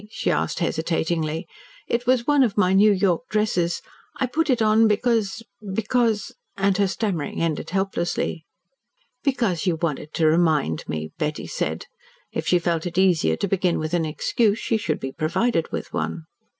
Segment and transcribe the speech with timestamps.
[0.09, 1.45] she asked hesitatingly.
[1.87, 3.83] "It was one of my New York dresses.
[4.17, 5.43] I put it on because
[5.75, 8.43] because" and her stammering ended helplessly.
[9.23, 11.85] "Because you wanted to remind me," Betty said.
[12.31, 15.93] If she felt it easier to begin with an excuse she should be provided with
[15.93, 16.23] one.